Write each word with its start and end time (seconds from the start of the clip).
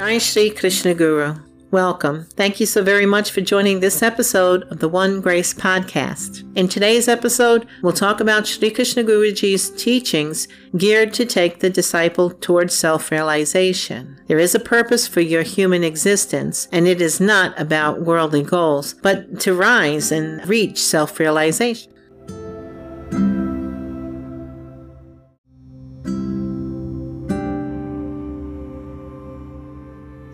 Jai 0.00 0.16
Shri 0.16 0.48
Krishna 0.48 0.94
Guru. 0.94 1.34
Welcome. 1.70 2.24
Thank 2.30 2.58
you 2.58 2.64
so 2.64 2.82
very 2.82 3.04
much 3.04 3.32
for 3.32 3.42
joining 3.42 3.80
this 3.80 4.02
episode 4.02 4.62
of 4.72 4.78
the 4.78 4.88
One 4.88 5.20
Grace 5.20 5.52
podcast. 5.52 6.42
In 6.56 6.68
today's 6.68 7.06
episode, 7.06 7.66
we'll 7.82 7.92
talk 7.92 8.18
about 8.18 8.46
Sri 8.46 8.70
Krishna 8.70 9.04
Guruji's 9.04 9.68
teachings 9.68 10.48
geared 10.78 11.12
to 11.12 11.26
take 11.26 11.60
the 11.60 11.68
disciple 11.68 12.30
towards 12.30 12.74
self-realization. 12.74 14.18
There 14.26 14.38
is 14.38 14.54
a 14.54 14.58
purpose 14.58 15.06
for 15.06 15.20
your 15.20 15.42
human 15.42 15.84
existence, 15.84 16.66
and 16.72 16.88
it 16.88 17.02
is 17.02 17.20
not 17.20 17.60
about 17.60 18.00
worldly 18.00 18.42
goals, 18.42 18.94
but 18.94 19.38
to 19.40 19.52
rise 19.52 20.10
and 20.10 20.48
reach 20.48 20.78
self-realization. 20.78 21.92
In 23.12 23.49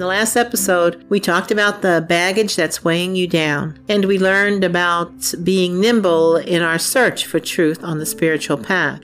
the 0.00 0.06
last 0.06 0.36
episode, 0.36 1.04
we 1.08 1.20
talked 1.20 1.50
about 1.50 1.82
the 1.82 2.04
baggage 2.08 2.56
that's 2.56 2.82
weighing 2.82 3.14
you 3.14 3.26
down, 3.26 3.78
and 3.88 4.06
we 4.06 4.18
learned 4.18 4.64
about 4.64 5.34
being 5.44 5.80
nimble 5.80 6.36
in 6.36 6.62
our 6.62 6.78
search 6.78 7.26
for 7.26 7.38
truth 7.38 7.84
on 7.84 7.98
the 7.98 8.06
spiritual 8.06 8.56
path. 8.56 9.02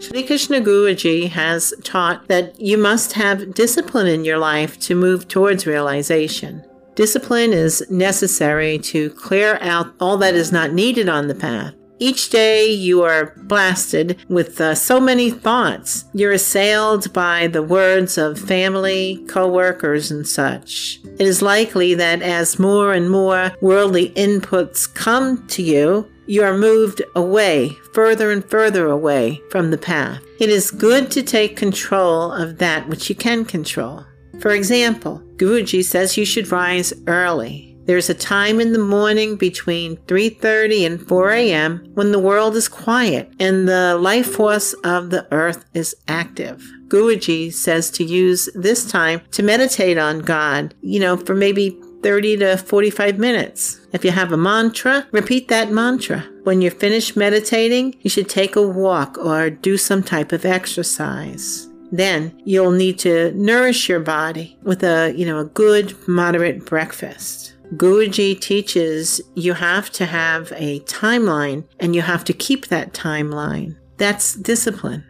Sri 0.00 0.24
Krishna 0.24 0.60
Guruji 0.60 1.30
has 1.30 1.72
taught 1.84 2.28
that 2.28 2.60
you 2.60 2.76
must 2.76 3.12
have 3.12 3.54
discipline 3.54 4.06
in 4.06 4.24
your 4.24 4.38
life 4.38 4.78
to 4.80 4.94
move 4.94 5.28
towards 5.28 5.66
realization. 5.66 6.64
Discipline 6.94 7.52
is 7.52 7.88
necessary 7.88 8.78
to 8.78 9.10
clear 9.10 9.58
out 9.60 9.94
all 10.00 10.16
that 10.18 10.34
is 10.34 10.52
not 10.52 10.72
needed 10.72 11.08
on 11.08 11.28
the 11.28 11.34
path 11.34 11.74
each 11.98 12.30
day 12.30 12.66
you 12.66 13.02
are 13.02 13.32
blasted 13.36 14.18
with 14.28 14.60
uh, 14.60 14.74
so 14.74 15.00
many 15.00 15.30
thoughts. 15.30 16.04
You're 16.12 16.32
assailed 16.32 17.12
by 17.12 17.46
the 17.46 17.62
words 17.62 18.18
of 18.18 18.38
family, 18.38 19.24
coworkers, 19.28 20.10
and 20.10 20.26
such. 20.26 21.00
It 21.18 21.26
is 21.26 21.42
likely 21.42 21.94
that 21.94 22.22
as 22.22 22.58
more 22.58 22.92
and 22.92 23.10
more 23.10 23.52
worldly 23.60 24.10
inputs 24.10 24.92
come 24.92 25.46
to 25.48 25.62
you, 25.62 26.10
you 26.26 26.42
are 26.42 26.56
moved 26.56 27.02
away, 27.14 27.76
further 27.92 28.30
and 28.30 28.44
further 28.44 28.86
away 28.86 29.40
from 29.50 29.70
the 29.70 29.78
path. 29.78 30.22
It 30.40 30.48
is 30.48 30.70
good 30.70 31.10
to 31.12 31.22
take 31.22 31.56
control 31.56 32.32
of 32.32 32.58
that 32.58 32.88
which 32.88 33.08
you 33.08 33.14
can 33.14 33.44
control. 33.44 34.04
For 34.40 34.50
example, 34.50 35.22
Guruji 35.36 35.84
says 35.84 36.16
you 36.16 36.24
should 36.24 36.50
rise 36.50 36.92
early. 37.06 37.73
There's 37.86 38.08
a 38.08 38.14
time 38.14 38.60
in 38.60 38.72
the 38.72 38.78
morning 38.78 39.36
between 39.36 39.96
3:30 40.06 40.86
and 40.86 41.08
4 41.08 41.30
a.m. 41.30 41.90
when 41.94 42.12
the 42.12 42.18
world 42.18 42.56
is 42.56 42.68
quiet 42.68 43.30
and 43.38 43.68
the 43.68 43.96
life 43.96 44.32
force 44.32 44.72
of 44.84 45.10
the 45.10 45.26
earth 45.30 45.64
is 45.74 45.94
active. 46.08 46.62
Guruji 46.88 47.52
says 47.52 47.90
to 47.90 48.04
use 48.04 48.48
this 48.54 48.90
time 48.90 49.20
to 49.32 49.42
meditate 49.42 49.98
on 49.98 50.20
God, 50.20 50.74
you 50.80 51.00
know, 51.00 51.16
for 51.16 51.34
maybe 51.34 51.78
30 52.02 52.36
to 52.38 52.56
45 52.56 53.18
minutes. 53.18 53.80
If 53.92 54.04
you 54.04 54.10
have 54.10 54.32
a 54.32 54.36
mantra, 54.36 55.06
repeat 55.10 55.48
that 55.48 55.70
mantra. 55.70 56.24
When 56.44 56.60
you're 56.60 56.70
finished 56.70 57.16
meditating, 57.16 57.96
you 58.00 58.10
should 58.10 58.28
take 58.28 58.56
a 58.56 58.62
walk 58.62 59.16
or 59.18 59.48
do 59.48 59.76
some 59.76 60.02
type 60.02 60.30
of 60.32 60.44
exercise. 60.44 61.66
Then 61.90 62.38
you'll 62.44 62.72
need 62.72 62.98
to 63.00 63.32
nourish 63.32 63.88
your 63.88 64.00
body 64.00 64.58
with 64.62 64.82
a, 64.82 65.14
you 65.16 65.24
know, 65.24 65.38
a 65.38 65.44
good 65.44 65.96
moderate 66.06 66.66
breakfast. 66.66 67.53
Guruji 67.72 68.40
teaches 68.40 69.20
you 69.34 69.54
have 69.54 69.90
to 69.92 70.06
have 70.06 70.52
a 70.56 70.80
timeline 70.80 71.64
and 71.80 71.94
you 71.94 72.02
have 72.02 72.24
to 72.24 72.32
keep 72.32 72.68
that 72.68 72.92
timeline. 72.92 73.76
That's 73.96 74.34
discipline. 74.34 75.04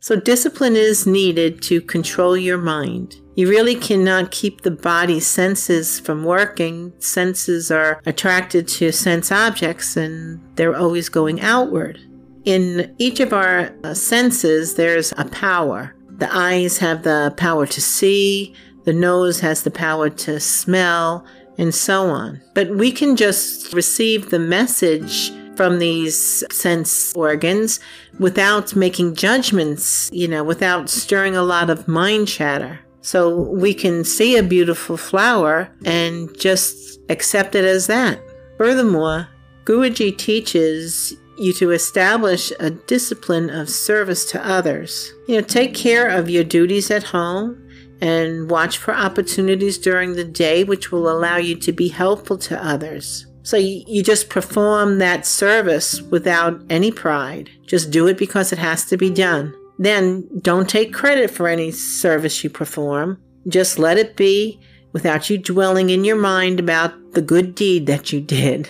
So, 0.00 0.14
discipline 0.16 0.76
is 0.76 1.06
needed 1.06 1.60
to 1.62 1.80
control 1.80 2.36
your 2.36 2.58
mind. 2.58 3.16
You 3.34 3.48
really 3.48 3.74
cannot 3.74 4.30
keep 4.30 4.60
the 4.60 4.70
body's 4.70 5.26
senses 5.26 6.00
from 6.00 6.24
working. 6.24 6.92
Senses 6.98 7.70
are 7.70 8.00
attracted 8.06 8.68
to 8.68 8.92
sense 8.92 9.32
objects 9.32 9.96
and 9.96 10.40
they're 10.56 10.76
always 10.76 11.08
going 11.08 11.40
outward. 11.40 12.00
In 12.44 12.94
each 12.98 13.20
of 13.20 13.32
our 13.32 13.74
uh, 13.84 13.94
senses, 13.94 14.74
there's 14.74 15.12
a 15.18 15.24
power. 15.26 15.94
The 16.10 16.34
eyes 16.34 16.78
have 16.78 17.02
the 17.02 17.34
power 17.36 17.66
to 17.66 17.80
see, 17.80 18.54
the 18.84 18.92
nose 18.92 19.40
has 19.40 19.62
the 19.62 19.70
power 19.70 20.08
to 20.08 20.40
smell, 20.40 21.26
and 21.58 21.74
so 21.74 22.06
on. 22.06 22.40
But 22.54 22.70
we 22.70 22.90
can 22.92 23.16
just 23.16 23.72
receive 23.74 24.30
the 24.30 24.38
message 24.38 25.32
from 25.56 25.80
these 25.80 26.44
sense 26.52 27.12
organs 27.14 27.80
without 28.20 28.76
making 28.76 29.16
judgments, 29.16 30.08
you 30.12 30.28
know, 30.28 30.44
without 30.44 30.88
stirring 30.88 31.36
a 31.36 31.42
lot 31.42 31.68
of 31.68 31.88
mind 31.88 32.28
chatter. 32.28 32.78
So 33.00 33.34
we 33.36 33.74
can 33.74 34.04
see 34.04 34.36
a 34.36 34.42
beautiful 34.42 34.96
flower 34.96 35.68
and 35.84 36.36
just 36.38 37.00
accept 37.08 37.54
it 37.54 37.64
as 37.64 37.88
that. 37.88 38.20
Furthermore, 38.56 39.28
Guruji 39.64 40.16
teaches 40.16 41.14
you 41.38 41.52
to 41.54 41.70
establish 41.70 42.52
a 42.58 42.70
discipline 42.70 43.50
of 43.50 43.68
service 43.68 44.30
to 44.30 44.46
others. 44.46 45.12
You 45.26 45.36
know, 45.36 45.40
take 45.40 45.74
care 45.74 46.08
of 46.08 46.30
your 46.30 46.44
duties 46.44 46.90
at 46.90 47.04
home 47.04 47.67
and 48.00 48.50
watch 48.50 48.78
for 48.78 48.94
opportunities 48.94 49.78
during 49.78 50.12
the 50.12 50.24
day 50.24 50.64
which 50.64 50.92
will 50.92 51.10
allow 51.10 51.36
you 51.36 51.56
to 51.56 51.72
be 51.72 51.88
helpful 51.88 52.38
to 52.38 52.64
others. 52.64 53.26
So 53.42 53.56
you, 53.56 54.02
just 54.02 54.28
perform 54.28 54.98
that 54.98 55.24
service 55.24 56.02
without 56.02 56.60
any 56.68 56.92
pride. 56.92 57.48
Just 57.66 57.90
do 57.90 58.06
it 58.06 58.18
because 58.18 58.52
it 58.52 58.58
has 58.58 58.84
to 58.86 58.98
be 58.98 59.08
done. 59.08 59.54
Then 59.78 60.28
don't 60.40 60.68
take 60.68 60.92
credit 60.92 61.30
for 61.30 61.48
any 61.48 61.70
service 61.70 62.44
you 62.44 62.50
perform. 62.50 63.22
Just 63.48 63.78
let 63.78 63.96
it 63.96 64.16
be 64.16 64.60
without 64.92 65.30
you 65.30 65.38
dwelling 65.38 65.88
in 65.88 66.04
your 66.04 66.16
mind 66.16 66.60
about 66.60 67.12
the 67.12 67.22
good 67.22 67.54
deed 67.54 67.86
that 67.86 68.12
you 68.12 68.20
did. 68.20 68.68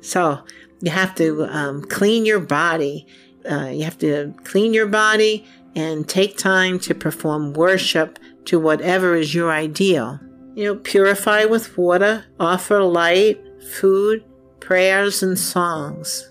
So 0.00 0.44
you 0.80 0.90
have 0.90 1.14
to 1.16 1.44
um, 1.46 1.82
clean 1.82 2.24
your 2.24 2.40
body. 2.40 3.06
Uh, 3.50 3.70
you 3.72 3.82
have 3.84 3.98
to 3.98 4.32
clean 4.44 4.72
your 4.72 4.86
body 4.86 5.44
and 5.74 6.08
take 6.08 6.36
time 6.36 6.78
to 6.80 6.94
perform 6.94 7.52
worship 7.52 8.18
to 8.46 8.58
whatever 8.58 9.14
is 9.14 9.34
your 9.34 9.50
ideal. 9.50 10.20
You 10.54 10.64
know, 10.64 10.76
purify 10.76 11.44
with 11.44 11.76
water, 11.78 12.24
offer 12.38 12.82
light, 12.82 13.40
food, 13.72 14.24
prayers, 14.60 15.22
and 15.22 15.38
songs. 15.38 16.30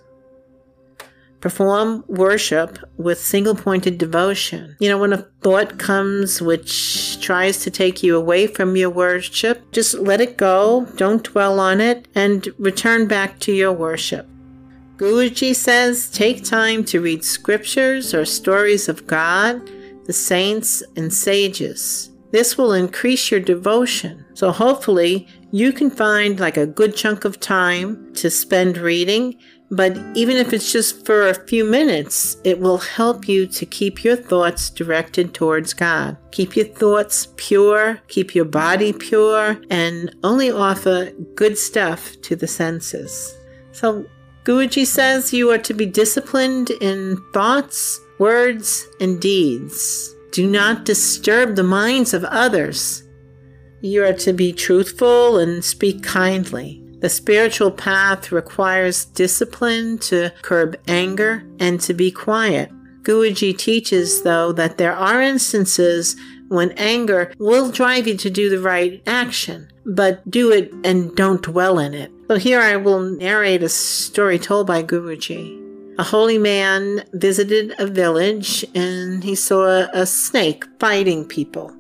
Perform 1.42 2.04
worship 2.08 2.78
with 2.98 3.18
single 3.18 3.56
pointed 3.56 3.98
devotion. 3.98 4.76
You 4.80 4.90
know, 4.90 4.98
when 4.98 5.14
a 5.14 5.26
thought 5.42 5.80
comes 5.80 6.42
which 6.42 7.22
tries 7.22 7.60
to 7.60 7.72
take 7.72 8.04
you 8.04 8.18
away 8.18 8.46
from 8.46 8.76
your 8.76 8.90
worship, 8.90 9.72
just 9.72 9.94
let 9.94 10.20
it 10.20 10.36
go, 10.36 10.86
don't 10.98 11.24
dwell 11.24 11.60
on 11.62 11.80
it, 11.80 12.10
and 12.14 12.48
return 12.58 13.08
back 13.08 13.40
to 13.42 13.54
your 13.54 13.72
worship. 13.72 14.28
Guruji 14.98 15.56
says 15.56 16.10
take 16.10 16.44
time 16.44 16.84
to 16.84 17.00
read 17.00 17.24
scriptures 17.24 18.14
or 18.14 18.26
stories 18.26 18.90
of 18.90 19.08
God 19.08 19.62
the 20.10 20.14
saints, 20.14 20.82
and 20.96 21.14
sages. 21.14 22.10
This 22.32 22.58
will 22.58 22.74
increase 22.74 23.30
your 23.30 23.40
devotion. 23.40 24.26
So 24.34 24.52
hopefully 24.52 25.28
you 25.52 25.72
can 25.72 25.92
find 25.92 26.40
like 26.40 26.58
a 26.58 26.66
good 26.66 26.96
chunk 26.96 27.26
of 27.26 27.40
time 27.40 28.12
to 28.16 28.32
spend 28.32 28.80
reading, 28.80 29.38
but 29.70 29.96
even 30.16 30.36
if 30.38 30.52
it's 30.52 30.72
just 30.72 31.06
for 31.06 31.28
a 31.28 31.46
few 31.48 31.64
minutes, 31.64 32.38
it 32.44 32.60
will 32.60 32.80
help 32.80 33.28
you 33.28 33.46
to 33.46 33.68
keep 33.68 34.04
your 34.04 34.16
thoughts 34.16 34.72
directed 34.72 35.36
towards 35.36 35.76
God. 35.76 36.18
Keep 36.32 36.56
your 36.56 36.66
thoughts 36.66 37.28
pure, 37.38 38.00
keep 38.08 38.34
your 38.34 38.46
body 38.46 38.94
pure, 38.94 39.62
and 39.70 40.16
only 40.24 40.50
offer 40.50 41.12
good 41.36 41.56
stuff 41.56 42.20
to 42.24 42.36
the 42.36 42.48
senses. 42.48 43.38
So 43.74 44.08
Guruji 44.50 44.84
says 44.84 45.32
you 45.32 45.52
are 45.52 45.60
to 45.60 45.76
be 45.76 45.86
disciplined 45.86 46.72
in 46.82 47.24
thoughts, 47.34 48.02
words, 48.18 48.88
and 49.00 49.22
deeds. 49.22 50.16
Do 50.32 50.50
not 50.50 50.86
disturb 50.86 51.56
the 51.56 51.62
minds 51.62 52.16
of 52.16 52.24
others. 52.24 53.04
You 53.82 54.04
are 54.06 54.14
to 54.14 54.34
be 54.34 54.52
truthful 54.52 55.38
and 55.38 55.64
speak 55.64 56.02
kindly. 56.02 56.84
The 56.98 57.10
spiritual 57.10 57.70
path 57.70 58.32
requires 58.32 59.06
discipline 59.06 60.00
to 60.10 60.34
curb 60.42 60.80
anger 60.88 61.44
and 61.60 61.80
to 61.82 61.94
be 61.94 62.10
quiet. 62.10 62.72
Guruji 63.04 63.56
teaches, 63.56 64.24
though, 64.24 64.52
that 64.54 64.80
there 64.80 64.96
are 64.96 65.22
instances 65.22 66.16
when 66.50 66.72
anger 66.72 67.32
will 67.40 67.72
drive 67.72 68.08
you 68.08 68.18
to 68.18 68.30
do 68.30 68.50
the 68.50 68.60
right 68.60 69.02
action, 69.08 69.72
but 69.86 70.30
do 70.30 70.52
it 70.52 70.72
and 70.84 71.16
don't 71.16 71.42
dwell 71.42 71.80
in 71.80 71.94
it. 71.94 72.12
So 72.28 72.36
here 72.36 72.60
I 72.60 72.76
will 72.76 73.00
narrate 73.00 73.64
a 73.64 73.70
story 73.70 74.38
told 74.38 74.68
by 74.68 74.84
Guruji. 74.84 75.58
A 75.98 76.04
holy 76.04 76.38
man 76.38 77.04
visited 77.14 77.74
a 77.80 77.88
village 77.88 78.66
and 78.74 79.24
he 79.24 79.36
saw 79.36 79.88
a 79.94 80.06
snake 80.06 80.66
fighting 80.80 81.26
people. 81.26 81.74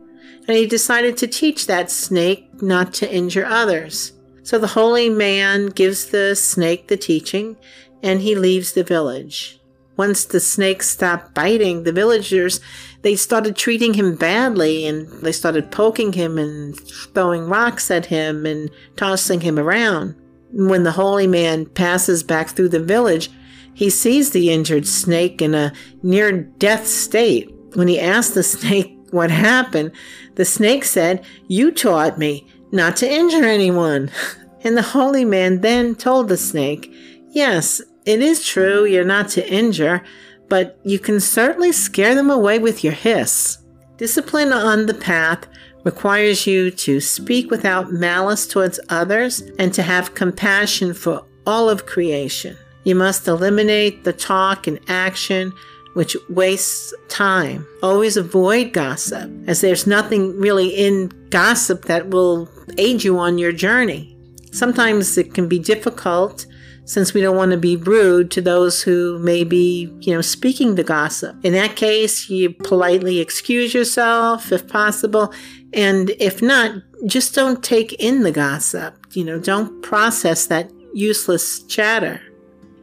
And 0.48 0.58
he 0.58 0.66
decided 0.66 1.16
to 1.18 1.28
teach 1.28 1.68
that 1.68 1.92
snake 1.92 2.50
not 2.62 2.94
to 2.96 3.14
injure 3.14 3.46
others. 3.46 4.14
So 4.44 4.58
the 4.58 4.68
holy 4.68 5.10
man 5.10 5.68
gives 5.68 6.08
the 6.08 6.36
snake 6.36 6.88
the 6.88 6.98
teaching 6.98 7.56
and 8.02 8.22
he 8.22 8.36
leaves 8.36 8.74
the 8.74 8.84
village. 8.84 9.59
Once 10.00 10.24
the 10.24 10.40
snake 10.40 10.82
stopped 10.82 11.34
biting 11.34 11.84
the 11.84 11.92
villagers, 11.92 12.62
they 13.02 13.18
started 13.18 13.54
treating 13.54 13.96
him 13.96 14.16
badly 14.16 14.88
and 14.88 15.10
they 15.22 15.32
started 15.34 15.74
poking 15.74 16.14
him 16.14 16.38
and 16.38 16.80
throwing 17.14 17.50
rocks 17.50 17.92
at 17.92 18.06
him 18.06 18.46
and 18.46 18.72
tossing 18.96 19.42
him 19.42 19.60
around. 19.60 20.16
When 20.54 20.84
the 20.84 20.94
holy 20.94 21.28
man 21.28 21.66
passes 21.66 22.24
back 22.24 22.48
through 22.48 22.70
the 22.70 22.80
village, 22.80 23.30
he 23.74 23.90
sees 23.90 24.32
the 24.32 24.50
injured 24.50 24.88
snake 24.88 25.42
in 25.42 25.54
a 25.54 25.74
near 26.02 26.32
death 26.32 26.88
state. 26.88 27.54
When 27.74 27.90
he 27.90 28.00
asked 28.00 28.36
the 28.36 28.44
snake 28.56 28.98
what 29.12 29.32
happened, 29.32 29.92
the 30.36 30.46
snake 30.46 30.86
said, 30.86 31.26
You 31.50 31.72
taught 31.72 32.18
me 32.18 32.48
not 32.72 32.96
to 32.98 33.12
injure 33.12 33.44
anyone. 33.44 34.12
And 34.62 34.76
the 34.76 34.82
holy 34.82 35.24
man 35.24 35.62
then 35.62 35.96
told 35.96 36.28
the 36.28 36.36
snake, 36.36 36.94
Yes, 37.30 37.82
it 38.10 38.24
is 38.24 38.44
true 38.44 38.86
you're 38.86 39.04
not 39.06 39.30
to 39.30 39.48
injure, 39.48 40.02
but 40.48 40.80
you 40.84 40.98
can 40.98 41.20
certainly 41.20 41.72
scare 41.72 42.16
them 42.16 42.32
away 42.32 42.58
with 42.58 42.84
your 42.84 42.94
hiss. 42.94 43.60
Discipline 43.98 44.52
on 44.52 44.88
the 44.88 44.96
path 44.96 45.46
requires 45.84 46.48
you 46.48 46.72
to 46.72 47.00
speak 47.00 47.52
without 47.52 47.92
malice 47.92 48.48
towards 48.48 48.80
others 48.90 49.42
and 49.60 49.72
to 49.76 49.84
have 49.84 50.16
compassion 50.16 50.96
for 50.96 51.24
all 51.46 51.70
of 51.70 51.86
creation. 51.86 52.58
You 52.84 52.96
must 52.96 53.28
eliminate 53.28 54.04
the 54.04 54.14
talk 54.14 54.66
and 54.66 54.80
action 54.88 55.54
which 55.94 56.18
wastes 56.30 56.94
time. 57.10 57.68
Always 57.84 58.18
avoid 58.18 58.74
gossip, 58.74 59.30
as 59.48 59.62
there's 59.62 59.86
nothing 59.86 60.36
really 60.36 60.70
in 60.70 61.12
gossip 61.30 61.86
that 61.86 62.10
will 62.10 62.50
aid 62.80 63.04
you 63.04 63.20
on 63.20 63.38
your 63.38 63.52
journey. 63.52 64.18
Sometimes 64.52 65.16
it 65.16 65.36
can 65.36 65.48
be 65.48 65.60
difficult 65.60 66.48
since 66.90 67.14
we 67.14 67.22
don't 67.22 67.38
want 67.38 67.52
to 67.52 67.58
be 67.58 67.76
rude 67.76 68.32
to 68.32 68.42
those 68.42 68.82
who 68.82 69.20
may 69.20 69.44
be, 69.44 69.94
you 70.00 70.12
know, 70.12 70.22
speaking 70.22 70.74
the 70.74 70.84
gossip. 70.84 71.36
In 71.46 71.54
that 71.54 71.76
case, 71.76 72.32
you 72.32 72.50
politely 72.50 73.20
excuse 73.20 73.76
yourself 73.76 74.52
if 74.52 74.68
possible. 74.68 75.32
And 75.72 76.10
if 76.20 76.42
not, 76.42 76.82
just 77.06 77.36
don't 77.36 77.64
take 77.64 77.94
in 77.94 78.24
the 78.24 78.32
gossip. 78.32 78.96
You 79.12 79.24
know, 79.24 79.38
don't 79.38 79.84
process 79.84 80.48
that 80.48 80.72
useless 80.96 81.62
chatter. 81.66 82.20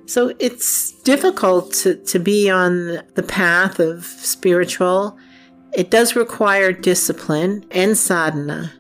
So 0.07 0.33
it's 0.39 0.93
difficult 1.03 1.73
to, 1.75 1.97
to 1.97 2.21
be 2.21 2.49
on 2.49 3.03
the 3.17 3.25
path 3.25 3.81
of 3.81 4.05
spiritual. 4.05 5.19
It 5.73 5.91
does 5.91 6.15
require 6.15 6.71
discipline 6.71 7.65
and 7.73 7.99
sadhana. 7.99 8.73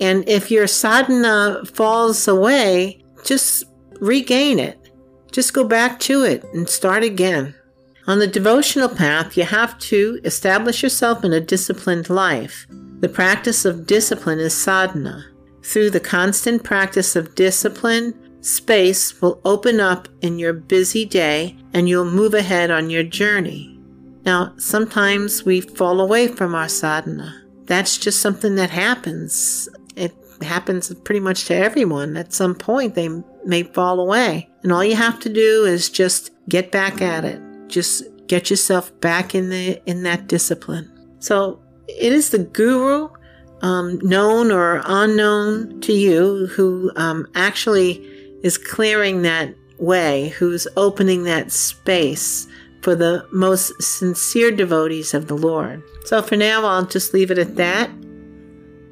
And 0.00 0.28
if 0.28 0.50
your 0.50 0.66
sadhana 0.66 1.62
falls 1.66 2.26
away, 2.26 3.04
just 3.24 3.64
regain 4.02 4.58
it. 4.58 4.90
Just 5.30 5.54
go 5.54 5.64
back 5.64 6.00
to 6.00 6.24
it 6.24 6.44
and 6.52 6.68
start 6.68 7.04
again. 7.04 7.54
On 8.08 8.18
the 8.18 8.26
devotional 8.26 8.88
path, 8.88 9.36
you 9.36 9.44
have 9.44 9.78
to 9.78 10.20
establish 10.24 10.82
yourself 10.82 11.24
in 11.24 11.32
a 11.32 11.40
disciplined 11.40 12.10
life. 12.10 12.66
The 12.98 13.08
practice 13.08 13.64
of 13.64 13.86
discipline 13.86 14.40
is 14.40 14.54
sadhana. 14.54 15.24
Through 15.62 15.90
the 15.90 16.00
constant 16.00 16.64
practice 16.64 17.14
of 17.14 17.36
discipline, 17.36 18.12
space 18.42 19.22
will 19.22 19.40
open 19.44 19.78
up 19.78 20.08
in 20.20 20.40
your 20.40 20.52
busy 20.52 21.04
day 21.04 21.56
and 21.72 21.88
you'll 21.88 22.04
move 22.04 22.34
ahead 22.34 22.72
on 22.72 22.90
your 22.90 23.04
journey. 23.04 23.78
Now, 24.24 24.52
sometimes 24.58 25.44
we 25.44 25.60
fall 25.60 26.00
away 26.00 26.26
from 26.26 26.56
our 26.56 26.68
sadhana. 26.68 27.40
That's 27.66 27.98
just 27.98 28.20
something 28.20 28.56
that 28.56 28.70
happens. 28.70 29.68
It 29.94 30.12
happens 30.40 30.92
pretty 31.04 31.20
much 31.20 31.44
to 31.46 31.54
everyone. 31.54 32.16
At 32.16 32.32
some 32.32 32.56
point, 32.56 32.96
they 32.96 33.08
may 33.46 33.62
fall 33.62 34.00
away. 34.00 34.48
And 34.62 34.72
all 34.72 34.84
you 34.84 34.96
have 34.96 35.18
to 35.20 35.28
do 35.28 35.64
is 35.64 35.88
just 35.88 36.30
get 36.48 36.70
back 36.70 37.00
at 37.02 37.24
it. 37.24 37.40
Just 37.68 38.04
get 38.26 38.50
yourself 38.50 38.98
back 39.00 39.34
in 39.34 39.50
the 39.50 39.80
in 39.86 40.02
that 40.04 40.26
discipline. 40.26 40.90
So 41.18 41.60
it 41.88 42.12
is 42.12 42.30
the 42.30 42.38
guru, 42.38 43.08
um, 43.62 43.98
known 44.02 44.50
or 44.50 44.82
unknown 44.84 45.80
to 45.82 45.92
you, 45.92 46.46
who 46.48 46.90
um, 46.96 47.26
actually 47.34 48.04
is 48.42 48.58
clearing 48.58 49.22
that 49.22 49.54
way, 49.78 50.28
who's 50.30 50.66
opening 50.76 51.24
that 51.24 51.52
space 51.52 52.46
for 52.82 52.94
the 52.94 53.26
most 53.32 53.80
sincere 53.80 54.50
devotees 54.50 55.14
of 55.14 55.28
the 55.28 55.36
Lord. 55.36 55.82
So 56.04 56.20
for 56.20 56.36
now, 56.36 56.64
I'll 56.64 56.84
just 56.84 57.14
leave 57.14 57.30
it 57.30 57.38
at 57.38 57.56
that. 57.56 57.90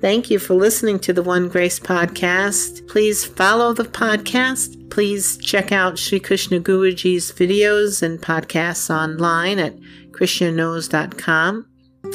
Thank 0.00 0.30
you 0.30 0.38
for 0.38 0.54
listening 0.54 0.98
to 1.00 1.12
the 1.12 1.22
One 1.22 1.48
Grace 1.48 1.78
podcast. 1.78 2.88
Please 2.88 3.24
follow 3.24 3.74
the 3.74 3.84
podcast. 3.84 4.90
Please 4.90 5.36
check 5.36 5.72
out 5.72 5.98
Sri 5.98 6.18
Krishna 6.18 6.58
Guruji's 6.58 7.30
videos 7.32 8.02
and 8.02 8.20
podcasts 8.20 8.88
online 8.88 9.58
at 9.58 9.76
krsnaknows.com. 10.12 11.66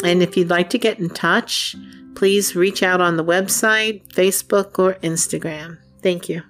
And 0.03 0.23
if 0.23 0.35
you'd 0.35 0.49
like 0.49 0.71
to 0.71 0.79
get 0.79 0.99
in 0.99 1.09
touch, 1.11 1.75
please 2.15 2.55
reach 2.55 2.81
out 2.81 3.01
on 3.01 3.17
the 3.17 3.23
website, 3.23 4.07
Facebook, 4.07 4.79
or 4.79 4.95
Instagram. 4.95 5.77
Thank 6.01 6.27
you. 6.27 6.41